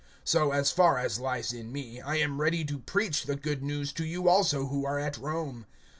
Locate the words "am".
2.15-2.41